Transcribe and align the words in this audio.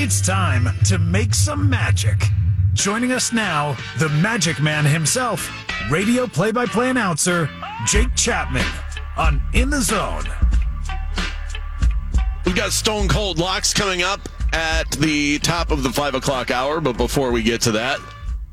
It's 0.00 0.20
time 0.20 0.68
to 0.84 0.96
make 0.96 1.34
some 1.34 1.68
magic. 1.68 2.22
Joining 2.72 3.10
us 3.10 3.32
now, 3.32 3.76
the 3.98 4.08
Magic 4.08 4.62
Man 4.62 4.84
himself, 4.84 5.50
radio 5.90 6.28
play 6.28 6.52
by 6.52 6.66
play 6.66 6.90
announcer, 6.90 7.50
Jake 7.84 8.14
Chapman, 8.14 8.64
on 9.16 9.42
In 9.54 9.70
the 9.70 9.80
Zone. 9.80 10.22
We've 12.46 12.54
got 12.54 12.70
Stone 12.70 13.08
Cold 13.08 13.40
Locks 13.40 13.74
coming 13.74 14.04
up 14.04 14.20
at 14.52 14.88
the 14.92 15.40
top 15.40 15.72
of 15.72 15.82
the 15.82 15.90
five 15.90 16.14
o'clock 16.14 16.52
hour, 16.52 16.80
but 16.80 16.96
before 16.96 17.32
we 17.32 17.42
get 17.42 17.60
to 17.62 17.72
that, 17.72 17.98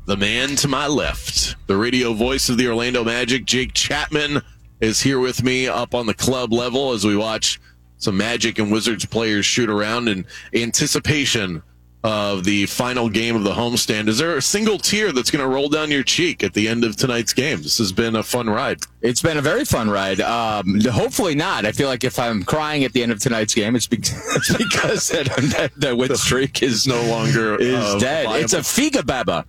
the 0.06 0.16
man 0.16 0.56
to 0.56 0.66
my 0.66 0.88
left, 0.88 1.54
the 1.68 1.76
radio 1.76 2.12
voice 2.12 2.48
of 2.48 2.58
the 2.58 2.66
Orlando 2.66 3.04
Magic, 3.04 3.44
Jake 3.44 3.72
Chapman, 3.72 4.42
is 4.80 5.00
here 5.00 5.20
with 5.20 5.44
me 5.44 5.68
up 5.68 5.94
on 5.94 6.06
the 6.06 6.14
club 6.14 6.52
level 6.52 6.90
as 6.90 7.04
we 7.04 7.16
watch 7.16 7.60
some 7.98 8.16
Magic 8.16 8.58
and 8.58 8.70
Wizards 8.70 9.04
players 9.06 9.46
shoot 9.46 9.70
around 9.70 10.08
in 10.08 10.26
anticipation 10.54 11.62
of 12.04 12.44
the 12.44 12.66
final 12.66 13.08
game 13.08 13.34
of 13.34 13.42
the 13.42 13.52
homestand. 13.52 14.06
Is 14.06 14.18
there 14.18 14.36
a 14.36 14.42
single 14.42 14.78
tear 14.78 15.10
that's 15.10 15.30
going 15.30 15.42
to 15.42 15.48
roll 15.48 15.68
down 15.68 15.90
your 15.90 16.04
cheek 16.04 16.44
at 16.44 16.54
the 16.54 16.68
end 16.68 16.84
of 16.84 16.94
tonight's 16.96 17.32
game? 17.32 17.62
This 17.62 17.78
has 17.78 17.90
been 17.90 18.14
a 18.14 18.22
fun 18.22 18.48
ride. 18.48 18.78
It's 19.02 19.20
been 19.20 19.38
a 19.38 19.42
very 19.42 19.64
fun 19.64 19.90
ride. 19.90 20.20
Um, 20.20 20.80
hopefully 20.84 21.34
not. 21.34 21.66
I 21.66 21.72
feel 21.72 21.88
like 21.88 22.04
if 22.04 22.18
I'm 22.20 22.44
crying 22.44 22.84
at 22.84 22.92
the 22.92 23.02
end 23.02 23.10
of 23.10 23.18
tonight's 23.18 23.54
game, 23.54 23.74
it's 23.74 23.88
because, 23.88 24.12
because 24.58 25.08
that, 25.08 25.72
that 25.76 25.96
win 25.98 26.14
streak 26.14 26.62
is 26.62 26.86
no 26.86 27.02
longer 27.06 27.56
is 27.56 27.74
uh, 27.74 27.98
dead. 27.98 28.26
viable. 28.26 28.44
It's 28.44 28.52
a 28.52 28.60
figa 28.60 29.04
baba 29.04 29.44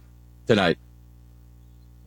tonight. 0.48 0.80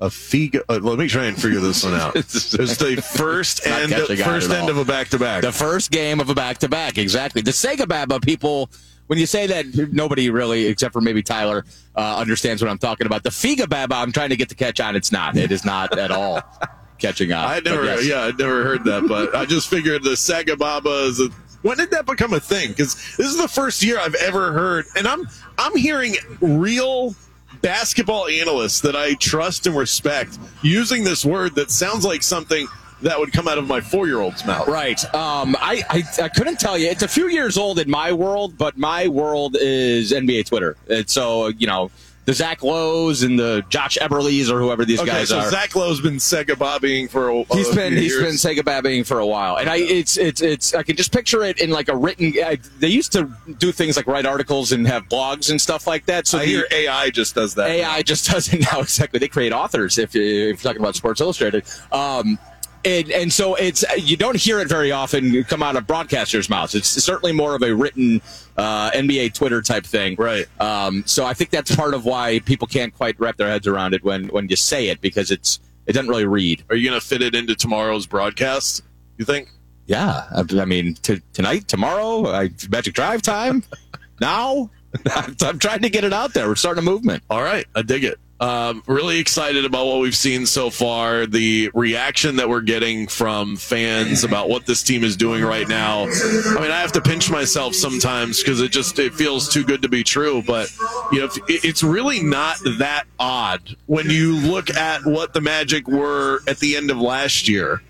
A 0.00 0.08
figa. 0.08 0.62
Uh, 0.68 0.78
let 0.78 0.98
me 0.98 1.08
try 1.08 1.26
and 1.26 1.40
figure 1.40 1.60
this 1.60 1.84
one 1.84 1.94
out. 1.94 2.16
it's 2.16 2.50
the 2.50 3.02
first 3.02 3.66
end, 3.66 3.92
on 3.92 4.16
first 4.16 4.50
end 4.50 4.62
all. 4.62 4.70
of 4.70 4.78
a 4.78 4.84
back 4.84 5.08
to 5.08 5.18
back. 5.18 5.42
The 5.42 5.52
first 5.52 5.90
game 5.90 6.20
of 6.20 6.30
a 6.30 6.34
back 6.34 6.58
to 6.58 6.68
back, 6.68 6.98
exactly. 6.98 7.42
The 7.42 7.50
Sega 7.50 7.86
Baba 7.86 8.20
people, 8.20 8.70
when 9.08 9.18
you 9.18 9.26
say 9.26 9.46
that, 9.46 9.92
nobody 9.92 10.30
really, 10.30 10.66
except 10.66 10.92
for 10.92 11.00
maybe 11.00 11.22
Tyler, 11.22 11.64
uh, 11.96 12.16
understands 12.16 12.62
what 12.62 12.70
I'm 12.70 12.78
talking 12.78 13.06
about. 13.06 13.22
The 13.22 13.30
Figa 13.30 13.68
Baba, 13.68 13.96
I'm 13.96 14.12
trying 14.12 14.30
to 14.30 14.36
get 14.36 14.48
to 14.48 14.54
catch 14.54 14.80
on. 14.80 14.96
It's 14.96 15.12
not. 15.12 15.36
It 15.36 15.52
is 15.52 15.64
not 15.64 15.98
at 15.98 16.10
all 16.10 16.42
catching 16.98 17.32
on. 17.32 17.44
I 17.44 17.60
never, 17.60 17.84
yes. 17.84 18.06
yeah, 18.06 18.22
I'd 18.22 18.38
never 18.38 18.64
heard 18.64 18.84
that, 18.84 19.06
but 19.06 19.34
I 19.34 19.44
just 19.44 19.68
figured 19.68 20.02
the 20.02 20.16
Saga 20.16 20.56
Baba 20.56 21.04
is 21.04 21.20
a. 21.20 21.28
When 21.62 21.76
did 21.76 21.90
that 21.90 22.06
become 22.06 22.32
a 22.32 22.40
thing? 22.40 22.70
Because 22.70 22.94
this 23.18 23.26
is 23.26 23.36
the 23.36 23.48
first 23.48 23.82
year 23.82 23.98
I've 23.98 24.14
ever 24.14 24.52
heard, 24.52 24.86
and 24.96 25.06
I'm 25.06 25.28
I'm 25.58 25.76
hearing 25.76 26.16
real 26.40 27.14
basketball 27.62 28.28
analysts 28.28 28.80
that 28.80 28.96
I 28.96 29.14
trust 29.14 29.66
and 29.66 29.76
respect 29.76 30.38
using 30.62 31.04
this 31.04 31.24
word 31.24 31.54
that 31.56 31.70
sounds 31.70 32.04
like 32.04 32.22
something 32.22 32.66
that 33.02 33.18
would 33.18 33.32
come 33.32 33.48
out 33.48 33.58
of 33.58 33.66
my 33.66 33.80
four 33.80 34.06
year 34.06 34.20
old's 34.20 34.44
mouth. 34.44 34.68
Right. 34.68 35.02
Um, 35.14 35.56
I, 35.58 35.82
I 35.88 36.24
I 36.24 36.28
couldn't 36.28 36.60
tell 36.60 36.76
you. 36.76 36.88
It's 36.88 37.02
a 37.02 37.08
few 37.08 37.28
years 37.28 37.56
old 37.56 37.78
in 37.78 37.90
my 37.90 38.12
world, 38.12 38.58
but 38.58 38.76
my 38.76 39.08
world 39.08 39.56
is 39.58 40.12
NBA 40.12 40.46
Twitter. 40.46 40.76
And 40.88 41.08
so 41.08 41.48
you 41.48 41.66
know 41.66 41.90
the 42.26 42.34
Zach 42.34 42.62
Lowe's 42.62 43.22
and 43.22 43.38
the 43.38 43.64
Josh 43.70 43.96
Eberleys 43.98 44.50
or 44.50 44.60
whoever 44.60 44.84
these 44.84 45.00
Okay, 45.00 45.08
guys 45.10 45.30
so 45.30 45.38
are. 45.38 45.50
Zach 45.50 45.74
Lowe's 45.74 46.00
been 46.00 46.16
Sega 46.16 46.54
Bobbying 46.54 47.08
for 47.10 47.28
a, 47.30 47.44
He's 47.54 47.70
a 47.70 47.74
been 47.74 47.94
he's 47.96 48.12
years. 48.12 48.22
been 48.42 48.56
Sega 48.56 48.60
babbing 48.62 49.04
for 49.06 49.18
a 49.18 49.26
while, 49.26 49.56
and 49.56 49.68
I 49.70 49.76
it's 49.76 50.16
it's 50.16 50.40
it's 50.42 50.74
I 50.74 50.82
can 50.82 50.96
just 50.96 51.12
picture 51.12 51.42
it 51.44 51.60
in 51.60 51.70
like 51.70 51.88
a 51.88 51.96
written. 51.96 52.32
I, 52.44 52.58
they 52.78 52.88
used 52.88 53.12
to 53.12 53.30
do 53.58 53.72
things 53.72 53.96
like 53.96 54.06
write 54.06 54.26
articles 54.26 54.72
and 54.72 54.86
have 54.86 55.08
blogs 55.08 55.50
and 55.50 55.60
stuff 55.60 55.86
like 55.86 56.06
that. 56.06 56.26
So 56.26 56.38
I 56.38 56.42
the 56.42 56.46
hear 56.46 56.66
AI 56.70 57.10
just 57.10 57.34
does 57.34 57.54
that. 57.54 57.70
AI 57.70 58.02
just 58.02 58.26
doesn't 58.30 58.60
now 58.72 58.80
exactly. 58.80 59.18
They 59.18 59.28
create 59.28 59.52
authors 59.52 59.98
if, 59.98 60.10
if 60.10 60.14
you're 60.14 60.54
talking 60.56 60.80
about 60.80 60.96
Sports 60.96 61.20
Illustrated. 61.20 61.64
Um, 61.90 62.38
and, 62.84 63.10
and 63.10 63.32
so 63.32 63.54
it's 63.54 63.84
you 63.98 64.16
don't 64.16 64.36
hear 64.36 64.60
it 64.60 64.68
very 64.68 64.92
often 64.92 65.44
come 65.44 65.62
out 65.62 65.76
of 65.76 65.86
broadcasters' 65.86 66.48
mouths. 66.48 66.74
It's 66.74 66.88
certainly 66.88 67.32
more 67.32 67.54
of 67.54 67.62
a 67.62 67.74
written 67.74 68.22
uh, 68.56 68.90
NBA 68.92 69.34
Twitter 69.34 69.62
type 69.62 69.84
thing, 69.84 70.16
Right. 70.18 70.46
Um, 70.60 71.02
so 71.06 71.24
I 71.24 71.34
think 71.34 71.50
that's 71.50 71.74
part 71.74 71.94
of 71.94 72.04
why 72.04 72.40
people 72.40 72.66
can't 72.66 72.94
quite 72.94 73.18
wrap 73.18 73.36
their 73.36 73.48
heads 73.48 73.66
around 73.66 73.94
it 73.94 74.02
when 74.04 74.28
when 74.28 74.48
you 74.48 74.56
say 74.56 74.88
it 74.88 75.00
because 75.00 75.30
it's 75.30 75.60
it 75.86 75.92
doesn't 75.92 76.08
really 76.08 76.26
read. 76.26 76.64
Are 76.70 76.76
you 76.76 76.88
going 76.88 77.00
to 77.00 77.06
fit 77.06 77.22
it 77.22 77.34
into 77.34 77.54
tomorrow's 77.54 78.06
broadcast? 78.06 78.82
You 79.18 79.24
think? 79.24 79.48
Yeah, 79.86 80.26
I, 80.30 80.44
I 80.60 80.64
mean 80.64 80.94
t- 80.94 81.20
tonight, 81.32 81.68
tomorrow, 81.68 82.26
I, 82.30 82.50
Magic 82.70 82.94
Drive 82.94 83.22
time, 83.22 83.64
now. 84.20 84.70
I'm 85.14 85.58
trying 85.60 85.82
to 85.82 85.88
get 85.88 86.02
it 86.02 86.12
out 86.12 86.34
there. 86.34 86.48
We're 86.48 86.56
starting 86.56 86.82
a 86.82 86.84
movement. 86.84 87.22
All 87.30 87.42
right, 87.42 87.64
I 87.76 87.82
dig 87.82 88.02
it. 88.02 88.18
Um, 88.40 88.82
really 88.86 89.18
excited 89.18 89.66
about 89.66 89.86
what 89.86 90.00
we've 90.00 90.16
seen 90.16 90.46
so 90.46 90.70
far. 90.70 91.26
The 91.26 91.70
reaction 91.74 92.36
that 92.36 92.48
we're 92.48 92.62
getting 92.62 93.06
from 93.06 93.56
fans 93.56 94.24
about 94.24 94.48
what 94.48 94.64
this 94.64 94.82
team 94.82 95.04
is 95.04 95.14
doing 95.14 95.44
right 95.44 95.68
now. 95.68 96.04
I 96.04 96.54
mean, 96.58 96.70
I 96.70 96.80
have 96.80 96.92
to 96.92 97.02
pinch 97.02 97.30
myself 97.30 97.74
sometimes 97.74 98.42
because 98.42 98.62
it 98.62 98.72
just 98.72 98.98
it 98.98 99.12
feels 99.12 99.46
too 99.46 99.62
good 99.62 99.82
to 99.82 99.90
be 99.90 100.02
true. 100.02 100.42
But 100.46 100.72
you 101.12 101.20
know, 101.20 101.28
it's 101.48 101.82
really 101.82 102.22
not 102.22 102.56
that 102.78 103.04
odd 103.18 103.76
when 103.84 104.08
you 104.08 104.34
look 104.36 104.70
at 104.70 105.04
what 105.04 105.34
the 105.34 105.42
Magic 105.42 105.86
were 105.86 106.40
at 106.48 106.60
the 106.60 106.76
end 106.76 106.90
of 106.90 106.96
last 106.96 107.46
year, 107.46 107.82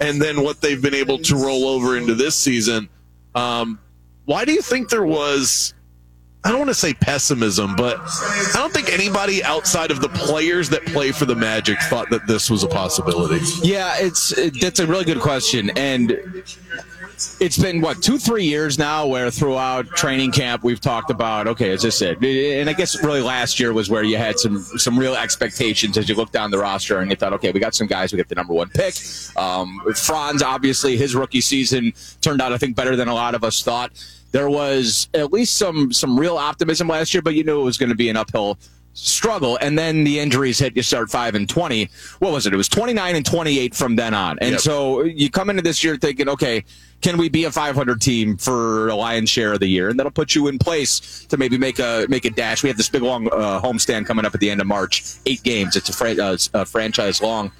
and 0.00 0.22
then 0.22 0.42
what 0.42 0.62
they've 0.62 0.80
been 0.80 0.94
able 0.94 1.18
to 1.18 1.36
roll 1.36 1.68
over 1.68 1.98
into 1.98 2.14
this 2.14 2.34
season. 2.34 2.88
Um, 3.34 3.78
why 4.24 4.46
do 4.46 4.52
you 4.52 4.62
think 4.62 4.88
there 4.88 5.04
was? 5.04 5.74
I 6.48 6.50
don't 6.50 6.60
want 6.60 6.70
to 6.70 6.74
say 6.74 6.94
pessimism, 6.94 7.76
but 7.76 7.98
I 8.00 8.52
don't 8.54 8.72
think 8.72 8.90
anybody 8.90 9.44
outside 9.44 9.90
of 9.90 10.00
the 10.00 10.08
players 10.08 10.70
that 10.70 10.82
play 10.86 11.12
for 11.12 11.26
the 11.26 11.34
Magic 11.34 11.78
thought 11.82 12.08
that 12.08 12.26
this 12.26 12.48
was 12.48 12.62
a 12.62 12.68
possibility. 12.68 13.44
Yeah, 13.62 13.96
it's 13.98 14.32
it, 14.32 14.58
that's 14.58 14.80
a 14.80 14.86
really 14.86 15.04
good 15.04 15.20
question, 15.20 15.68
and 15.76 16.12
it's 17.40 17.58
been 17.58 17.80
what 17.80 18.02
two, 18.02 18.18
three 18.18 18.44
years 18.44 18.78
now 18.78 19.06
where 19.06 19.30
throughout 19.30 19.86
training 19.88 20.32
camp 20.32 20.62
we've 20.62 20.80
talked 20.80 21.10
about 21.10 21.46
okay, 21.48 21.70
is 21.70 21.82
this 21.82 22.00
it? 22.02 22.22
And 22.22 22.68
I 22.68 22.72
guess 22.72 23.02
really 23.02 23.20
last 23.20 23.58
year 23.58 23.72
was 23.72 23.90
where 23.90 24.02
you 24.02 24.16
had 24.16 24.38
some 24.38 24.62
some 24.62 24.98
real 24.98 25.14
expectations 25.14 25.98
as 25.98 26.08
you 26.08 26.14
look 26.14 26.32
down 26.32 26.50
the 26.50 26.58
roster 26.58 26.98
and 26.98 27.10
you 27.10 27.16
thought, 27.16 27.32
okay, 27.34 27.50
we 27.50 27.60
got 27.60 27.74
some 27.74 27.86
guys, 27.86 28.12
we 28.12 28.16
got 28.16 28.28
the 28.28 28.34
number 28.34 28.54
one 28.54 28.68
pick. 28.68 28.94
Um, 29.36 29.80
Franz, 29.94 30.42
obviously, 30.42 30.96
his 30.96 31.14
rookie 31.14 31.40
season 31.40 31.92
turned 32.20 32.40
out 32.40 32.52
I 32.52 32.58
think 32.58 32.76
better 32.76 32.96
than 32.96 33.08
a 33.08 33.14
lot 33.14 33.34
of 33.34 33.44
us 33.44 33.62
thought. 33.62 33.92
There 34.30 34.50
was 34.50 35.08
at 35.14 35.32
least 35.32 35.56
some 35.56 35.92
some 35.92 36.18
real 36.18 36.36
optimism 36.36 36.88
last 36.88 37.14
year, 37.14 37.22
but 37.22 37.34
you 37.34 37.44
knew 37.44 37.60
it 37.60 37.64
was 37.64 37.78
going 37.78 37.90
to 37.90 37.96
be 37.96 38.08
an 38.08 38.16
uphill 38.16 38.58
struggle 38.98 39.56
and 39.60 39.78
then 39.78 40.02
the 40.02 40.18
injuries 40.18 40.58
hit 40.58 40.74
you 40.76 40.82
start 40.82 41.08
5 41.08 41.36
and 41.36 41.48
20 41.48 41.88
what 42.18 42.32
was 42.32 42.46
it? 42.46 42.52
It 42.52 42.56
was 42.56 42.68
29 42.68 43.14
and 43.14 43.24
28 43.24 43.74
from 43.74 43.94
then 43.94 44.12
on. 44.12 44.38
And 44.40 44.52
Yep. 44.52 44.60
so 44.60 45.02
you 45.04 45.30
come 45.30 45.50
into 45.50 45.62
this 45.62 45.84
year 45.84 45.96
thinking 45.96 46.28
okay 46.28 46.64
can 47.00 47.16
we 47.16 47.28
be 47.28 47.44
a 47.44 47.52
500 47.52 48.00
team 48.00 48.36
for 48.36 48.88
a 48.88 48.94
lion's 48.96 49.30
share 49.30 49.52
of 49.52 49.60
the 49.60 49.68
year? 49.68 49.88
And 49.88 49.96
that'll 50.00 50.10
put 50.10 50.34
you 50.34 50.48
in 50.48 50.58
place 50.58 51.24
to 51.28 51.36
maybe 51.36 51.56
make 51.56 51.78
a 51.78 52.06
make 52.08 52.24
a 52.24 52.30
dash. 52.30 52.64
We 52.64 52.68
have 52.70 52.76
this 52.76 52.88
big 52.88 53.02
long 53.02 53.28
uh, 53.28 53.60
homestand 53.60 54.04
coming 54.06 54.24
up 54.24 54.34
at 54.34 54.40
the 54.40 54.50
end 54.50 54.60
of 54.60 54.66
march. 54.66 55.04
Eight 55.24 55.44
games. 55.44 55.76
It's 55.76 55.88
a, 55.88 55.92
fran- 55.92 56.18
uh, 56.18 56.36
a 56.54 56.64
franchise 56.64 57.22
long 57.22 57.52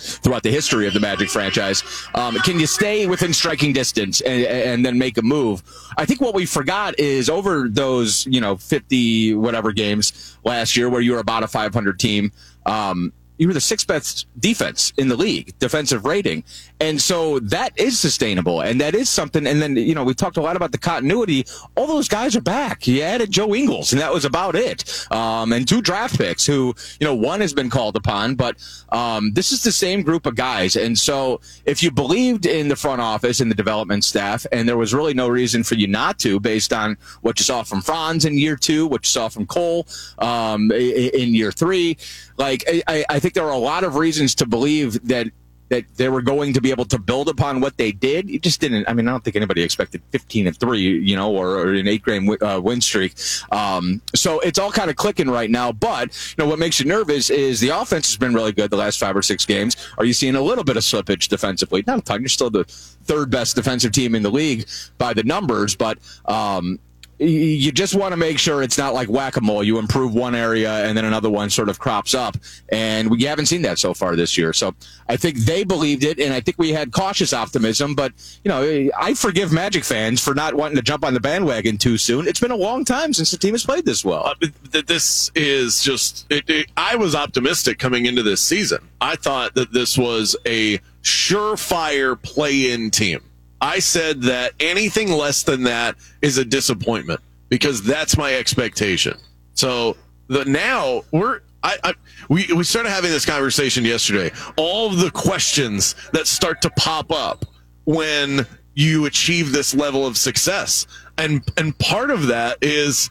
throughout 0.00 0.42
the 0.42 0.50
history 0.50 0.86
of 0.86 0.94
the 0.94 1.00
Magic 1.00 1.28
franchise. 1.28 1.82
Um, 2.14 2.36
can 2.36 2.58
you 2.58 2.66
stay 2.66 3.06
within 3.06 3.32
striking 3.32 3.72
distance 3.72 4.20
and, 4.20 4.44
and 4.44 4.86
then 4.86 4.98
make 4.98 5.18
a 5.18 5.22
move? 5.22 5.62
I 5.96 6.06
think 6.06 6.20
what 6.20 6.34
we 6.34 6.46
forgot 6.46 6.98
is 6.98 7.28
over 7.28 7.68
those, 7.68 8.26
you 8.26 8.40
know, 8.40 8.56
50 8.56 9.34
whatever 9.34 9.72
games 9.72 10.36
last 10.44 10.76
year 10.76 10.88
where 10.88 11.00
you 11.00 11.12
were 11.12 11.18
about 11.18 11.42
a 11.42 11.48
500 11.48 11.98
team, 11.98 12.32
um, 12.66 13.12
you 13.40 13.48
were 13.48 13.54
the 13.54 13.60
sixth 13.60 13.86
best 13.86 14.26
defense 14.38 14.92
in 14.98 15.08
the 15.08 15.16
league, 15.16 15.58
defensive 15.58 16.04
rating. 16.04 16.44
And 16.78 17.00
so 17.00 17.38
that 17.40 17.72
is 17.78 17.98
sustainable 17.98 18.60
and 18.60 18.78
that 18.82 18.94
is 18.94 19.08
something. 19.08 19.46
And 19.46 19.62
then, 19.62 19.76
you 19.76 19.94
know, 19.94 20.04
we 20.04 20.12
talked 20.12 20.36
a 20.36 20.42
lot 20.42 20.56
about 20.56 20.72
the 20.72 20.78
continuity. 20.78 21.46
All 21.74 21.86
those 21.86 22.06
guys 22.06 22.36
are 22.36 22.42
back. 22.42 22.86
You 22.86 23.00
added 23.00 23.30
Joe 23.30 23.54
Ingles 23.54 23.92
and 23.92 24.00
that 24.02 24.12
was 24.12 24.26
about 24.26 24.56
it. 24.56 24.84
Um, 25.10 25.54
and 25.54 25.66
two 25.66 25.80
draft 25.80 26.18
picks 26.18 26.44
who, 26.44 26.74
you 27.00 27.06
know, 27.06 27.14
one 27.14 27.40
has 27.40 27.54
been 27.54 27.70
called 27.70 27.96
upon, 27.96 28.34
but 28.34 28.56
um, 28.90 29.32
this 29.32 29.52
is 29.52 29.62
the 29.62 29.72
same 29.72 30.02
group 30.02 30.26
of 30.26 30.34
guys. 30.36 30.76
And 30.76 30.98
so 30.98 31.40
if 31.64 31.82
you 31.82 31.90
believed 31.90 32.44
in 32.44 32.68
the 32.68 32.76
front 32.76 33.00
office 33.00 33.40
and 33.40 33.50
the 33.50 33.54
development 33.54 34.04
staff, 34.04 34.44
and 34.52 34.68
there 34.68 34.76
was 34.76 34.92
really 34.92 35.14
no 35.14 35.28
reason 35.28 35.64
for 35.64 35.76
you 35.76 35.86
not 35.86 36.18
to 36.18 36.38
based 36.40 36.74
on 36.74 36.98
what 37.22 37.38
you 37.38 37.44
saw 37.44 37.62
from 37.62 37.80
Franz 37.80 38.26
in 38.26 38.36
year 38.36 38.56
two, 38.56 38.86
what 38.86 39.02
you 39.06 39.08
saw 39.08 39.30
from 39.30 39.46
Cole 39.46 39.86
um, 40.18 40.70
in 40.72 41.34
year 41.34 41.50
three, 41.52 41.96
like 42.36 42.64
I- 42.68 42.82
I, 42.90 43.04
I 43.08 43.20
think 43.30 43.34
there 43.34 43.46
are 43.46 43.52
a 43.52 43.64
lot 43.64 43.84
of 43.84 43.94
reasons 43.94 44.34
to 44.36 44.46
believe 44.46 45.06
that 45.06 45.28
that 45.68 45.84
they 45.94 46.08
were 46.08 46.20
going 46.20 46.52
to 46.52 46.60
be 46.60 46.72
able 46.72 46.84
to 46.84 46.98
build 46.98 47.28
upon 47.28 47.60
what 47.60 47.76
they 47.76 47.92
did. 47.92 48.28
You 48.28 48.40
just 48.40 48.60
didn't. 48.60 48.88
I 48.88 48.92
mean, 48.92 49.06
I 49.06 49.12
don't 49.12 49.22
think 49.22 49.36
anybody 49.36 49.62
expected 49.62 50.02
15 50.10 50.48
and 50.48 50.58
three, 50.58 50.80
you 50.80 51.14
know, 51.14 51.32
or, 51.32 51.60
or 51.60 51.72
an 51.72 51.86
eight 51.86 52.04
game 52.04 52.28
uh, 52.42 52.60
win 52.60 52.80
streak. 52.80 53.14
Um, 53.52 54.02
so 54.12 54.40
it's 54.40 54.58
all 54.58 54.72
kind 54.72 54.90
of 54.90 54.96
clicking 54.96 55.30
right 55.30 55.48
now. 55.48 55.70
But 55.70 56.08
you 56.36 56.42
know 56.42 56.50
what 56.50 56.58
makes 56.58 56.80
you 56.80 56.86
nervous 56.86 57.30
is 57.30 57.60
the 57.60 57.68
offense 57.68 58.08
has 58.08 58.16
been 58.16 58.34
really 58.34 58.50
good 58.50 58.72
the 58.72 58.76
last 58.76 58.98
five 58.98 59.16
or 59.16 59.22
six 59.22 59.46
games. 59.46 59.76
Are 59.96 60.04
you 60.04 60.12
seeing 60.12 60.34
a 60.34 60.42
little 60.42 60.64
bit 60.64 60.76
of 60.76 60.82
slippage 60.82 61.28
defensively? 61.28 61.84
Not 61.86 62.00
a 62.00 62.02
ton. 62.02 62.20
You're 62.20 62.30
still 62.30 62.50
the 62.50 62.64
third 62.64 63.30
best 63.30 63.54
defensive 63.54 63.92
team 63.92 64.16
in 64.16 64.24
the 64.24 64.30
league 64.30 64.66
by 64.98 65.14
the 65.14 65.22
numbers, 65.22 65.76
but 65.76 65.98
um, 66.24 66.80
you 67.20 67.70
just 67.70 67.94
want 67.94 68.12
to 68.12 68.16
make 68.16 68.38
sure 68.38 68.62
it's 68.62 68.78
not 68.78 68.94
like 68.94 69.08
whack-a-mole. 69.08 69.62
You 69.62 69.78
improve 69.78 70.14
one 70.14 70.34
area 70.34 70.86
and 70.86 70.96
then 70.96 71.04
another 71.04 71.28
one 71.28 71.50
sort 71.50 71.68
of 71.68 71.78
crops 71.78 72.14
up, 72.14 72.36
and 72.70 73.10
we 73.10 73.24
haven't 73.24 73.46
seen 73.46 73.62
that 73.62 73.78
so 73.78 73.92
far 73.92 74.16
this 74.16 74.38
year. 74.38 74.52
So 74.54 74.74
I 75.08 75.16
think 75.16 75.36
they 75.36 75.62
believed 75.64 76.02
it, 76.02 76.18
and 76.18 76.32
I 76.32 76.40
think 76.40 76.58
we 76.58 76.70
had 76.70 76.92
cautious 76.92 77.32
optimism. 77.34 77.94
But 77.94 78.12
you 78.42 78.48
know, 78.48 78.90
I 78.98 79.14
forgive 79.14 79.52
Magic 79.52 79.84
fans 79.84 80.22
for 80.22 80.34
not 80.34 80.54
wanting 80.54 80.76
to 80.76 80.82
jump 80.82 81.04
on 81.04 81.12
the 81.12 81.20
bandwagon 81.20 81.76
too 81.76 81.98
soon. 81.98 82.26
It's 82.26 82.40
been 82.40 82.50
a 82.50 82.56
long 82.56 82.84
time 82.86 83.12
since 83.12 83.30
the 83.30 83.38
team 83.38 83.52
has 83.52 83.64
played 83.64 83.84
this 83.84 84.04
well. 84.04 84.24
Uh, 84.24 84.80
this 84.86 85.30
is 85.34 85.82
just. 85.82 86.26
It, 86.30 86.48
it, 86.48 86.70
I 86.76 86.96
was 86.96 87.14
optimistic 87.14 87.78
coming 87.78 88.06
into 88.06 88.22
this 88.22 88.40
season. 88.40 88.78
I 89.00 89.16
thought 89.16 89.54
that 89.54 89.72
this 89.72 89.98
was 89.98 90.36
a 90.46 90.78
surefire 91.02 92.20
play-in 92.20 92.90
team. 92.90 93.20
I 93.60 93.78
said 93.78 94.22
that 94.22 94.52
anything 94.60 95.12
less 95.12 95.42
than 95.42 95.64
that 95.64 95.96
is 96.22 96.38
a 96.38 96.44
disappointment 96.44 97.20
because 97.48 97.82
that's 97.82 98.16
my 98.16 98.34
expectation. 98.34 99.18
So 99.54 99.96
the 100.28 100.44
now 100.44 101.02
we're 101.12 101.40
I, 101.62 101.76
I, 101.84 101.94
we 102.28 102.46
we 102.54 102.64
started 102.64 102.90
having 102.90 103.10
this 103.10 103.26
conversation 103.26 103.84
yesterday. 103.84 104.30
All 104.56 104.88
the 104.90 105.10
questions 105.10 105.94
that 106.12 106.26
start 106.26 106.62
to 106.62 106.70
pop 106.70 107.12
up 107.12 107.44
when 107.84 108.46
you 108.74 109.04
achieve 109.06 109.52
this 109.52 109.74
level 109.74 110.06
of 110.06 110.16
success, 110.16 110.86
and 111.18 111.42
and 111.58 111.76
part 111.78 112.10
of 112.10 112.28
that 112.28 112.58
is, 112.62 113.10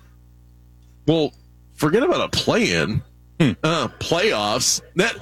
well, 1.06 1.32
forget 1.76 2.02
about 2.02 2.22
a 2.22 2.30
play-in, 2.30 3.04
hmm. 3.40 3.52
uh, 3.64 3.90
playoffs. 4.00 4.82
That 4.96 5.16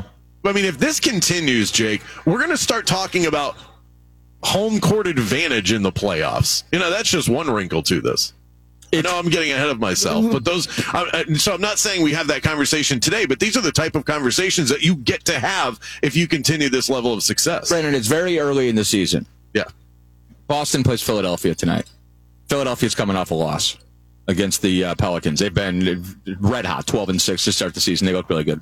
I 0.45 0.53
mean, 0.53 0.65
if 0.65 0.77
this 0.77 1.01
continues, 1.01 1.71
Jake, 1.71 2.01
we're 2.25 2.37
going 2.37 2.49
to 2.49 2.57
start 2.57 2.87
talking 2.87 3.25
about 3.25 3.57
home 4.43 4.79
court 4.79 5.07
advantage 5.07 5.71
in 5.71 5.83
the 5.83 5.91
playoffs. 5.91 6.63
You 6.71 6.79
know, 6.79 6.89
that's 6.89 7.09
just 7.09 7.29
one 7.29 7.49
wrinkle 7.49 7.83
to 7.83 8.01
this. 8.01 8.33
I 8.93 9.01
know 9.01 9.19
I'm 9.19 9.29
getting 9.29 9.51
ahead 9.51 9.67
of 9.69 9.79
myself, 9.79 10.31
but 10.31 10.45
those. 10.45 10.73
so 11.41 11.53
I'm 11.53 11.61
not 11.61 11.77
saying 11.77 12.03
we 12.03 12.13
have 12.13 12.27
that 12.27 12.41
conversation 12.41 13.01
today, 13.01 13.25
but 13.25 13.39
these 13.39 13.57
are 13.57 13.61
the 13.61 13.71
type 13.71 13.95
of 13.95 14.05
conversations 14.05 14.69
that 14.69 14.81
you 14.81 14.95
get 14.95 15.25
to 15.25 15.39
have 15.39 15.79
if 16.01 16.15
you 16.15 16.27
continue 16.27 16.69
this 16.69 16.89
level 16.89 17.13
of 17.13 17.21
success. 17.21 17.67
Brandon, 17.67 17.93
it's 17.93 18.07
very 18.07 18.39
early 18.39 18.69
in 18.69 18.75
the 18.75 18.85
season. 18.85 19.25
Yeah. 19.53 19.65
Boston 20.47 20.83
plays 20.83 21.01
Philadelphia 21.01 21.53
tonight. 21.53 21.89
Philadelphia's 22.47 22.95
coming 22.95 23.17
off 23.17 23.31
a 23.31 23.35
loss 23.35 23.77
against 24.29 24.61
the 24.61 24.85
uh, 24.85 24.95
Pelicans. 24.95 25.41
They've 25.41 25.53
been 25.53 26.15
red 26.39 26.65
hot, 26.65 26.87
12 26.87 27.09
and 27.09 27.21
six 27.21 27.43
to 27.43 27.51
start 27.51 27.73
the 27.73 27.81
season. 27.81 28.07
They 28.07 28.13
look 28.13 28.29
really 28.29 28.45
good. 28.45 28.61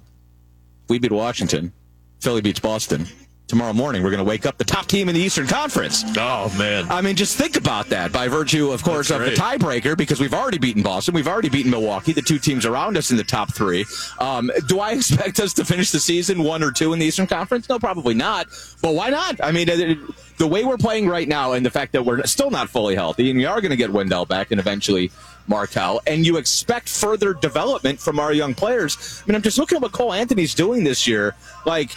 We 0.89 0.97
beat 0.97 1.11
Washington. 1.11 1.71
Philly 2.19 2.41
beats 2.41 2.59
Boston 2.59 3.07
tomorrow 3.47 3.73
morning 3.73 4.03
we're 4.03 4.09
going 4.09 4.23
to 4.23 4.27
wake 4.27 4.45
up 4.45 4.57
the 4.57 4.63
top 4.63 4.87
team 4.87 5.09
in 5.09 5.15
the 5.15 5.21
Eastern 5.21 5.47
Conference. 5.47 6.03
Oh 6.17 6.53
man! 6.57 6.89
I 6.89 7.01
mean, 7.01 7.15
just 7.15 7.37
think 7.37 7.57
about 7.57 7.87
that. 7.89 8.11
By 8.11 8.27
virtue, 8.27 8.71
of 8.71 8.83
course, 8.83 9.11
of 9.11 9.21
the 9.21 9.31
tiebreaker, 9.31 9.97
because 9.97 10.19
we've 10.19 10.33
already 10.33 10.57
beaten 10.57 10.81
Boston, 10.81 11.13
we've 11.13 11.27
already 11.27 11.49
beaten 11.49 11.71
Milwaukee, 11.71 12.13
the 12.13 12.21
two 12.21 12.39
teams 12.39 12.65
around 12.65 12.97
us 12.97 13.11
in 13.11 13.17
the 13.17 13.23
top 13.23 13.53
three. 13.53 13.85
Um, 14.19 14.51
do 14.67 14.79
I 14.79 14.91
expect 14.93 15.39
us 15.39 15.53
to 15.53 15.65
finish 15.65 15.91
the 15.91 15.99
season 15.99 16.43
one 16.43 16.63
or 16.63 16.71
two 16.71 16.93
in 16.93 16.99
the 16.99 17.05
Eastern 17.05 17.27
Conference? 17.27 17.69
No, 17.69 17.79
probably 17.79 18.13
not. 18.13 18.47
But 18.81 18.93
why 18.93 19.09
not? 19.09 19.43
I 19.43 19.51
mean. 19.51 19.69
It, 19.69 19.97
the 20.37 20.47
way 20.47 20.65
we're 20.65 20.77
playing 20.77 21.07
right 21.07 21.29
now, 21.29 21.53
and 21.53 21.65
the 21.65 21.71
fact 21.71 21.93
that 21.93 22.03
we're 22.03 22.21
still 22.23 22.51
not 22.51 22.69
fully 22.69 22.93
healthy, 22.93 23.29
and 23.29 23.39
we 23.39 23.45
are 23.45 23.61
going 23.61 23.71
to 23.71 23.77
get 23.77 23.89
Wendell 23.89 24.25
back, 24.25 24.51
and 24.51 24.59
eventually 24.59 25.09
Markelle, 25.47 26.01
and 26.07 26.25
you 26.25 26.37
expect 26.37 26.89
further 26.89 27.33
development 27.33 27.99
from 27.99 28.19
our 28.19 28.33
young 28.33 28.53
players. 28.53 29.21
I 29.23 29.29
mean, 29.29 29.35
I'm 29.35 29.41
just 29.41 29.57
looking 29.57 29.77
at 29.77 29.81
what 29.81 29.91
Cole 29.91 30.13
Anthony's 30.13 30.53
doing 30.53 30.83
this 30.83 31.07
year. 31.07 31.35
Like, 31.65 31.91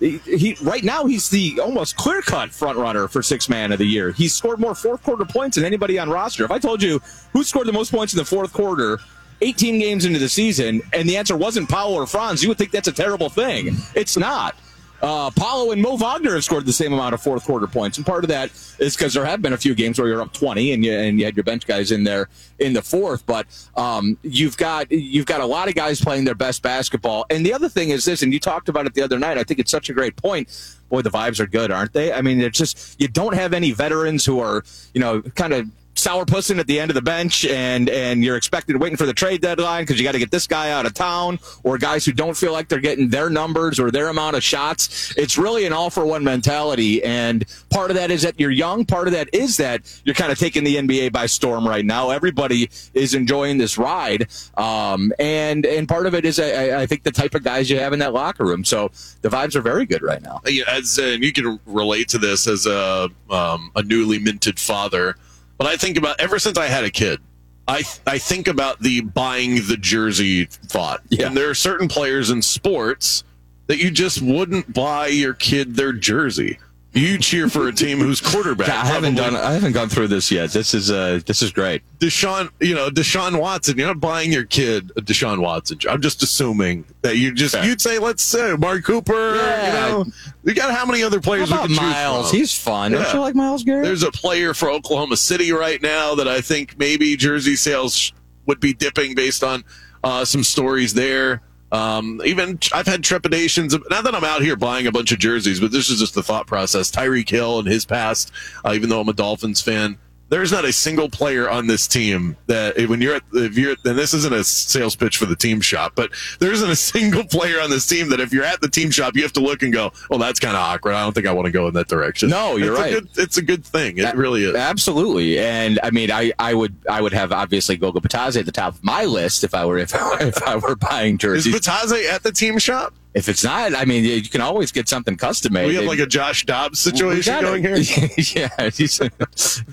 he, 0.00 0.56
right 0.62 0.82
now 0.82 1.04
he's 1.04 1.28
the 1.28 1.60
almost 1.60 1.96
clear 1.96 2.22
cut 2.22 2.50
front 2.50 2.78
runner 2.78 3.06
for 3.06 3.22
six 3.22 3.48
man 3.48 3.70
of 3.70 3.78
the 3.78 3.84
year. 3.84 4.12
He's 4.12 4.34
scored 4.34 4.58
more 4.58 4.74
fourth 4.74 5.02
quarter 5.02 5.26
points 5.26 5.56
than 5.56 5.64
anybody 5.64 5.98
on 5.98 6.08
roster. 6.08 6.44
If 6.44 6.50
I 6.50 6.58
told 6.58 6.82
you 6.82 7.00
who 7.32 7.44
scored 7.44 7.66
the 7.66 7.72
most 7.72 7.92
points 7.92 8.14
in 8.14 8.18
the 8.18 8.24
fourth 8.24 8.52
quarter, 8.52 8.98
18 9.42 9.78
games 9.78 10.04
into 10.04 10.18
the 10.18 10.28
season, 10.28 10.82
and 10.92 11.08
the 11.08 11.16
answer 11.16 11.36
wasn't 11.36 11.68
Paolo 11.68 11.96
or 11.96 12.06
Franz, 12.06 12.42
you 12.42 12.48
would 12.48 12.58
think 12.58 12.70
that's 12.70 12.88
a 12.88 12.92
terrible 12.92 13.28
thing. 13.28 13.76
It's 13.94 14.16
not. 14.16 14.56
Uh, 15.02 15.30
Paolo 15.30 15.72
and 15.72 15.80
Mo 15.80 15.96
Wagner 15.96 16.34
have 16.34 16.44
scored 16.44 16.66
the 16.66 16.72
same 16.72 16.92
amount 16.92 17.14
of 17.14 17.22
fourth 17.22 17.44
quarter 17.44 17.66
points, 17.66 17.96
and 17.96 18.06
part 18.06 18.24
of 18.24 18.28
that 18.28 18.50
is 18.78 18.96
because 18.96 19.14
there 19.14 19.24
have 19.24 19.40
been 19.40 19.52
a 19.52 19.58
few 19.58 19.74
games 19.74 19.98
where 19.98 20.08
you're 20.08 20.20
up 20.20 20.32
20 20.32 20.72
and 20.72 20.84
you 20.84 20.92
and 20.92 21.18
you 21.18 21.24
had 21.24 21.36
your 21.36 21.44
bench 21.44 21.66
guys 21.66 21.90
in 21.90 22.04
there 22.04 22.28
in 22.58 22.72
the 22.72 22.82
fourth. 22.82 23.24
But 23.24 23.46
um, 23.76 24.18
you've 24.22 24.56
got 24.56 24.90
you've 24.90 25.26
got 25.26 25.40
a 25.40 25.46
lot 25.46 25.68
of 25.68 25.74
guys 25.74 26.00
playing 26.00 26.24
their 26.24 26.34
best 26.34 26.62
basketball. 26.62 27.24
And 27.30 27.44
the 27.44 27.52
other 27.52 27.68
thing 27.68 27.90
is 27.90 28.04
this, 28.04 28.22
and 28.22 28.32
you 28.32 28.40
talked 28.40 28.68
about 28.68 28.86
it 28.86 28.94
the 28.94 29.02
other 29.02 29.18
night. 29.18 29.38
I 29.38 29.44
think 29.44 29.60
it's 29.60 29.70
such 29.70 29.88
a 29.88 29.92
great 29.92 30.16
point. 30.16 30.48
Boy, 30.90 31.02
the 31.02 31.10
vibes 31.10 31.40
are 31.40 31.46
good, 31.46 31.70
aren't 31.70 31.92
they? 31.92 32.12
I 32.12 32.20
mean, 32.20 32.40
it's 32.40 32.58
just 32.58 33.00
you 33.00 33.08
don't 33.08 33.34
have 33.34 33.54
any 33.54 33.72
veterans 33.72 34.24
who 34.24 34.40
are 34.40 34.64
you 34.92 35.00
know 35.00 35.22
kind 35.22 35.52
of 35.52 35.68
sourpussing 36.00 36.58
at 36.58 36.66
the 36.66 36.80
end 36.80 36.90
of 36.90 36.94
the 36.94 37.02
bench 37.02 37.44
and 37.44 37.88
and 37.90 38.24
you're 38.24 38.36
expected 38.36 38.80
waiting 38.80 38.96
for 38.96 39.06
the 39.06 39.12
trade 39.12 39.40
deadline 39.40 39.82
because 39.82 39.98
you 39.98 40.04
got 40.04 40.12
to 40.12 40.18
get 40.18 40.30
this 40.30 40.46
guy 40.46 40.70
out 40.70 40.86
of 40.86 40.94
town 40.94 41.38
or 41.62 41.76
guys 41.78 42.04
who 42.04 42.12
don't 42.12 42.36
feel 42.36 42.52
like 42.52 42.68
they're 42.68 42.80
getting 42.80 43.08
their 43.08 43.28
numbers 43.28 43.78
or 43.78 43.90
their 43.90 44.08
amount 44.08 44.36
of 44.36 44.42
shots. 44.42 45.14
It's 45.16 45.36
really 45.36 45.66
an 45.66 45.72
all 45.72 45.90
for 45.90 46.06
one 46.06 46.24
mentality 46.24 47.02
and 47.04 47.44
part 47.68 47.90
of 47.90 47.96
that 47.96 48.10
is 48.10 48.22
that 48.22 48.38
you're 48.40 48.50
young. 48.50 48.84
Part 48.84 49.08
of 49.08 49.12
that 49.12 49.28
is 49.32 49.58
that 49.58 49.82
you're 50.04 50.14
kind 50.14 50.32
of 50.32 50.38
taking 50.38 50.64
the 50.64 50.76
nba 50.76 51.12
by 51.12 51.26
storm 51.26 51.68
right 51.68 51.84
now. 51.84 52.10
Everybody 52.10 52.70
is 52.94 53.14
enjoying 53.14 53.58
this 53.58 53.76
ride 53.76 54.28
um, 54.56 55.12
and 55.18 55.66
and 55.66 55.88
part 55.88 56.06
of 56.06 56.14
it 56.14 56.24
is 56.24 56.40
I, 56.40 56.82
I, 56.82 56.86
think 56.86 57.02
the 57.02 57.10
type 57.10 57.34
of 57.34 57.44
guys 57.44 57.68
you 57.70 57.78
have 57.78 57.92
in 57.92 57.98
that 57.98 58.12
locker 58.12 58.44
room. 58.44 58.64
So 58.64 58.90
the 59.22 59.28
vibes 59.28 59.54
are 59.54 59.60
very 59.60 59.86
good 59.86 60.02
right 60.02 60.22
now. 60.22 60.40
As 60.66 60.98
and 60.98 61.22
you 61.22 61.32
can 61.32 61.60
relate 61.66 62.08
to 62.08 62.18
this 62.18 62.46
as 62.46 62.66
a 62.66 63.10
um, 63.28 63.70
a 63.76 63.82
newly 63.82 64.18
minted 64.18 64.58
father 64.58 65.16
but 65.60 65.66
I 65.66 65.76
think 65.76 65.98
about 65.98 66.18
ever 66.18 66.38
since 66.38 66.56
I 66.56 66.68
had 66.68 66.84
a 66.84 66.90
kid, 66.90 67.20
I 67.68 67.84
I 68.06 68.16
think 68.16 68.48
about 68.48 68.80
the 68.80 69.02
buying 69.02 69.56
the 69.66 69.76
jersey 69.76 70.46
thought. 70.46 71.02
Yeah. 71.10 71.26
And 71.26 71.36
there 71.36 71.50
are 71.50 71.54
certain 71.54 71.86
players 71.86 72.30
in 72.30 72.40
sports 72.40 73.24
that 73.66 73.76
you 73.76 73.90
just 73.90 74.22
wouldn't 74.22 74.72
buy 74.72 75.08
your 75.08 75.34
kid 75.34 75.76
their 75.76 75.92
jersey 75.92 76.58
you 76.92 77.18
cheer 77.18 77.48
for 77.48 77.68
a 77.68 77.72
team 77.72 77.98
whose 77.98 78.20
quarterback. 78.20 78.68
I 78.70 78.84
haven't 78.84 79.14
done. 79.14 79.36
I 79.36 79.52
haven't 79.52 79.72
gone 79.72 79.88
through 79.88 80.08
this 80.08 80.30
yet. 80.30 80.50
This 80.50 80.74
is 80.74 80.90
uh, 80.90 81.20
this 81.26 81.42
is 81.42 81.52
great. 81.52 81.82
Deshaun, 81.98 82.50
you 82.60 82.74
know 82.74 82.90
Deshaun 82.90 83.38
Watson. 83.38 83.78
You're 83.78 83.86
not 83.86 84.00
buying 84.00 84.32
your 84.32 84.44
kid 84.44 84.90
a 84.96 85.00
Deshaun 85.00 85.40
Watson. 85.40 85.78
I'm 85.88 86.02
just 86.02 86.22
assuming 86.22 86.84
that 87.02 87.16
you 87.16 87.32
just 87.32 87.54
Fair. 87.54 87.64
you'd 87.64 87.80
say, 87.80 87.98
let's 87.98 88.22
say 88.22 88.50
Amari 88.50 88.82
Cooper. 88.82 89.36
Yeah. 89.36 89.66
You 89.66 89.72
know, 89.92 90.06
we 90.42 90.54
got 90.54 90.74
how 90.74 90.84
many 90.84 91.02
other 91.02 91.20
players? 91.20 91.50
How 91.50 91.64
about 91.64 91.70
Myles? 91.70 92.30
He's 92.30 92.56
fun. 92.56 92.92
Yeah. 92.92 93.04
Don't 93.04 93.14
you 93.14 93.20
like 93.20 93.34
Myles 93.34 93.62
Garrett? 93.62 93.84
There's 93.84 94.02
a 94.02 94.10
player 94.10 94.54
for 94.54 94.70
Oklahoma 94.70 95.16
City 95.16 95.52
right 95.52 95.80
now 95.80 96.14
that 96.16 96.28
I 96.28 96.40
think 96.40 96.78
maybe 96.78 97.16
jersey 97.16 97.56
sales 97.56 98.12
would 98.46 98.60
be 98.60 98.74
dipping 98.74 99.14
based 99.14 99.44
on 99.44 99.64
uh, 100.02 100.24
some 100.24 100.42
stories 100.42 100.94
there. 100.94 101.42
Um, 101.72 102.20
even 102.24 102.58
I've 102.72 102.86
had 102.86 103.04
trepidations. 103.04 103.76
Not 103.90 104.04
that 104.04 104.14
I'm 104.14 104.24
out 104.24 104.42
here 104.42 104.56
buying 104.56 104.86
a 104.86 104.92
bunch 104.92 105.12
of 105.12 105.18
jerseys, 105.18 105.60
but 105.60 105.70
this 105.70 105.88
is 105.88 106.00
just 106.00 106.14
the 106.14 106.22
thought 106.22 106.46
process. 106.46 106.90
Tyreek 106.90 107.28
Hill 107.28 107.60
and 107.60 107.68
his 107.68 107.84
past, 107.84 108.32
uh, 108.64 108.72
even 108.74 108.88
though 108.88 109.00
I'm 109.00 109.08
a 109.08 109.12
Dolphins 109.12 109.60
fan, 109.60 109.98
there's 110.30 110.52
not 110.52 110.64
a 110.64 110.72
single 110.72 111.10
player 111.10 111.50
on 111.50 111.66
this 111.66 111.86
team 111.86 112.36
that 112.46 112.78
eh, 112.78 112.86
when 112.86 113.00
you're 113.00 113.16
at 113.16 113.22
if 113.32 113.58
you're 113.58 113.76
then 113.84 113.96
this 113.96 114.14
isn't 114.14 114.32
a 114.32 114.42
sales 114.44 114.96
pitch 114.96 115.16
for 115.16 115.26
the 115.26 115.36
team 115.36 115.60
shop, 115.60 115.92
but 115.94 116.10
there 116.38 116.52
isn't 116.52 116.70
a 116.70 116.76
single 116.90 117.24
player 117.24 117.60
on 117.60 117.68
this 117.68 117.86
team 117.86 118.08
that 118.10 118.20
if 118.20 118.32
you're 118.32 118.44
at 118.44 118.60
the 118.60 118.68
team 118.68 118.90
shop, 118.90 119.16
you 119.16 119.22
have 119.22 119.32
to 119.34 119.40
look 119.40 119.62
and 119.62 119.72
go, 119.72 119.92
well, 120.08 120.18
that's 120.18 120.40
kind 120.40 120.56
of 120.56 120.62
awkward. 120.62 120.94
I 120.94 121.02
don't 121.02 121.12
think 121.12 121.26
I 121.26 121.32
want 121.32 121.46
to 121.46 121.52
go 121.52 121.68
in 121.68 121.74
that 121.74 121.88
direction. 121.88 122.30
No, 122.30 122.56
you're 122.56 122.72
it's 122.72 122.80
right. 122.80 122.92
A 122.92 123.00
good, 123.00 123.08
it's 123.16 123.36
a 123.36 123.42
good 123.42 123.64
thing. 123.64 123.98
It 123.98 124.14
really 124.14 124.44
is. 124.44 124.54
Absolutely. 124.54 125.38
And 125.38 125.78
I 125.82 125.90
mean, 125.90 126.10
I, 126.10 126.32
I 126.38 126.54
would 126.54 126.74
I 126.88 127.00
would 127.00 127.12
have 127.12 127.32
obviously 127.32 127.76
Goga 127.76 128.00
Bitadze 128.00 128.38
at 128.38 128.46
the 128.46 128.52
top 128.52 128.74
of 128.74 128.84
my 128.84 129.04
list 129.04 129.44
if 129.44 129.54
I 129.54 129.66
were 129.66 129.78
if, 129.78 129.92
if 129.94 130.42
I 130.44 130.56
were 130.56 130.76
buying 130.76 131.18
jerseys. 131.18 131.54
Is 131.54 131.54
at 131.68 132.22
the 132.22 132.32
team 132.32 132.58
shop? 132.58 132.94
If 133.12 133.28
it's 133.28 133.42
not, 133.42 133.74
I 133.74 133.84
mean, 133.84 134.04
you 134.04 134.22
can 134.22 134.40
always 134.40 134.70
get 134.70 134.88
something 134.88 135.16
custom 135.16 135.52
made. 135.52 135.66
We 135.66 135.74
have 135.74 135.84
like 135.84 135.98
a 135.98 136.06
Josh 136.06 136.46
Dobbs 136.46 136.78
situation 136.78 137.40
going 137.40 137.64
here. 137.64 137.76
yeah, 138.16 138.70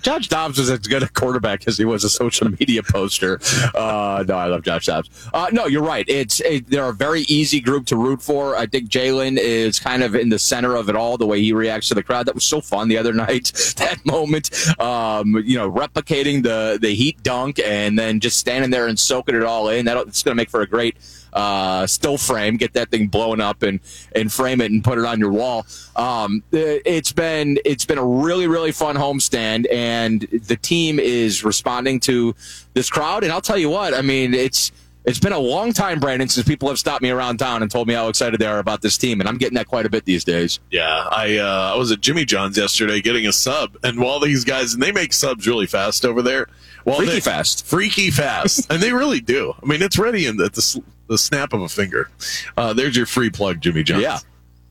Josh 0.01 0.27
Dobbs 0.27 0.57
was 0.57 0.71
as 0.71 0.79
good 0.79 1.03
a 1.03 1.09
quarterback 1.09 1.67
as 1.67 1.77
he 1.77 1.85
was 1.85 2.03
a 2.03 2.09
social 2.09 2.49
media 2.49 2.81
poster. 2.81 3.39
Uh, 3.75 4.23
no, 4.27 4.35
I 4.35 4.47
love 4.47 4.63
Josh 4.63 4.87
Dobbs. 4.87 5.29
Uh, 5.33 5.49
no, 5.51 5.67
you're 5.67 5.83
right. 5.83 6.05
It's 6.07 6.39
it, 6.41 6.67
they're 6.67 6.89
a 6.89 6.93
very 6.93 7.21
easy 7.21 7.59
group 7.59 7.85
to 7.87 7.95
root 7.95 8.23
for. 8.23 8.55
I 8.55 8.65
think 8.65 8.89
Jalen 8.89 9.37
is 9.37 9.79
kind 9.79 10.01
of 10.01 10.15
in 10.15 10.29
the 10.29 10.39
center 10.39 10.75
of 10.75 10.89
it 10.89 10.95
all. 10.95 11.17
The 11.17 11.27
way 11.27 11.39
he 11.41 11.53
reacts 11.53 11.89
to 11.89 11.93
the 11.93 12.03
crowd, 12.03 12.25
that 12.25 12.33
was 12.33 12.43
so 12.43 12.59
fun 12.59 12.87
the 12.87 12.97
other 12.97 13.13
night. 13.13 13.51
That 13.77 14.03
moment, 14.05 14.49
um, 14.79 15.43
you 15.45 15.55
know, 15.55 15.69
replicating 15.69 16.41
the 16.41 16.79
the 16.81 16.95
Heat 16.95 17.21
dunk 17.21 17.59
and 17.59 17.97
then 17.97 18.19
just 18.19 18.37
standing 18.37 18.71
there 18.71 18.87
and 18.87 18.97
soaking 18.99 19.35
it 19.35 19.43
all 19.43 19.69
in. 19.69 19.85
That 19.85 19.97
it's 20.07 20.23
going 20.23 20.35
to 20.35 20.35
make 20.35 20.49
for 20.49 20.61
a 20.61 20.67
great 20.67 20.97
uh, 21.33 21.85
still 21.87 22.17
frame, 22.17 22.57
get 22.57 22.73
that 22.73 22.89
thing 22.91 23.07
blown 23.07 23.41
up 23.41 23.63
and 23.63 23.79
and 24.15 24.31
frame 24.31 24.61
it 24.61 24.71
and 24.71 24.83
put 24.83 24.97
it 24.97 25.05
on 25.05 25.19
your 25.19 25.31
wall. 25.31 25.65
Um, 25.95 26.43
it's 26.51 27.11
been 27.11 27.59
it's 27.65 27.85
been 27.85 27.97
a 27.97 28.05
really 28.05 28.47
really 28.47 28.71
fun 28.71 28.95
homestand, 28.95 29.65
and 29.71 30.21
the 30.21 30.55
team 30.57 30.99
is 30.99 31.43
responding 31.43 31.99
to 32.01 32.35
this 32.73 32.89
crowd. 32.89 33.23
And 33.23 33.31
I'll 33.31 33.41
tell 33.41 33.57
you 33.57 33.69
what, 33.69 33.93
I 33.93 34.01
mean, 34.01 34.33
it's 34.33 34.71
it's 35.05 35.19
been 35.19 35.31
a 35.31 35.39
long 35.39 35.71
time, 35.71 36.01
Brandon, 36.01 36.27
since 36.27 36.45
people 36.45 36.67
have 36.67 36.77
stopped 36.77 37.01
me 37.01 37.09
around 37.09 37.37
town 37.37 37.61
and 37.61 37.71
told 37.71 37.87
me 37.87 37.93
how 37.93 38.09
excited 38.09 38.41
they 38.41 38.45
are 38.45 38.59
about 38.59 38.81
this 38.81 38.97
team, 38.97 39.21
and 39.21 39.29
I'm 39.29 39.37
getting 39.37 39.55
that 39.55 39.67
quite 39.67 39.85
a 39.85 39.89
bit 39.89 40.03
these 40.03 40.25
days. 40.25 40.59
Yeah, 40.69 40.85
I 41.09 41.37
uh, 41.37 41.71
I 41.73 41.77
was 41.77 41.91
at 41.93 42.01
Jimmy 42.01 42.25
John's 42.25 42.57
yesterday 42.57 42.99
getting 43.01 43.25
a 43.25 43.31
sub, 43.31 43.77
and 43.83 43.99
while 44.01 44.19
these 44.19 44.43
guys 44.43 44.73
and 44.73 44.83
they 44.83 44.91
make 44.91 45.13
subs 45.13 45.47
really 45.47 45.65
fast 45.65 46.03
over 46.03 46.21
there, 46.21 46.47
Well, 46.83 46.97
Freaky 46.97 47.11
they- 47.13 47.19
fast. 47.21 47.65
freaky 47.65 48.11
fast, 48.11 48.67
and 48.69 48.81
they 48.83 48.91
really 48.91 49.21
do. 49.21 49.53
I 49.63 49.65
mean, 49.65 49.81
it's 49.81 49.97
ready 49.97 50.25
in 50.25 50.35
the 50.37 50.49
the, 50.49 50.83
the 51.07 51.17
snap 51.17 51.53
of 51.53 51.61
a 51.61 51.69
finger. 51.69 52.09
Uh, 52.55 52.73
there's 52.73 52.95
your 52.95 53.05
free 53.05 53.29
plug, 53.29 53.61
Jimmy 53.61 53.83
Johnson. 53.83 54.03
Yeah. 54.03 54.19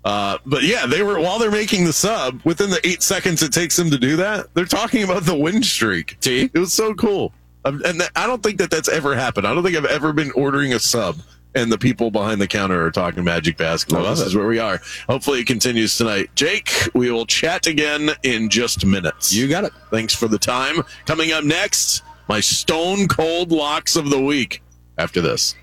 Uh, 0.07 0.39
but 0.47 0.63
yeah, 0.63 0.87
they 0.87 1.03
were 1.03 1.19
while 1.19 1.41
they're 1.41 1.51
making 1.51 1.85
the 1.85 1.93
sub. 1.93 2.41
Within 2.45 2.71
the 2.71 2.81
eight 2.87 3.03
seconds 3.03 3.43
it 3.43 3.53
takes 3.53 3.77
them 3.77 3.91
to 3.91 3.99
do 3.99 4.15
that, 4.17 4.55
they're 4.55 4.65
talking 4.65 5.03
about 5.03 5.25
the 5.25 5.35
win 5.35 5.65
streak. 5.65 6.17
See? 6.21 6.49
it 6.55 6.59
was 6.59 6.73
so 6.73 6.95
cool, 6.95 7.33
um, 7.65 7.83
and 7.85 8.01
I 8.15 8.29
don't 8.29 8.41
think 8.41 8.59
that 8.59 8.71
that's 8.71 8.89
ever 8.89 9.17
happened. 9.17 9.49
I 9.49 9.55
don't 9.55 9.65
think 9.65 9.77
I've 9.77 9.85
ever 9.85 10.13
been 10.13 10.31
ordering 10.33 10.73
a 10.73 10.79
sub. 10.79 11.19
And 11.57 11.73
the 11.73 11.79
people 11.79 12.11
behind 12.11 12.39
the 12.39 12.47
counter 12.47 12.85
are 12.85 12.91
talking 12.91 13.25
Magic 13.25 13.57
basketball. 13.57 14.05
This 14.05 14.21
it. 14.21 14.27
is 14.27 14.37
where 14.37 14.47
we 14.47 14.59
are. 14.59 14.79
Hopefully, 15.09 15.41
it 15.41 15.47
continues 15.47 15.97
tonight. 15.97 16.29
Jake, 16.35 16.71
we 16.93 17.11
will 17.11 17.25
chat 17.25 17.67
again 17.67 18.11
in 18.23 18.51
just 18.51 18.85
minutes. 18.85 19.33
You 19.33 19.49
got 19.49 19.65
it. 19.65 19.73
Thanks 19.91 20.15
for 20.15 20.29
the 20.29 20.39
time. 20.39 20.83
Coming 21.07 21.33
up 21.33 21.45
next, 21.45 22.03
my 22.29 22.41
stone 22.41 23.09
cold 23.09 23.53
locks 23.53 23.97
of 23.97 24.11
the 24.11 24.21
week 24.21 24.63
after 24.99 25.23
this. 25.23 25.55